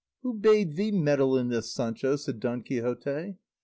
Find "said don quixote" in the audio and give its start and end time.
2.15-3.35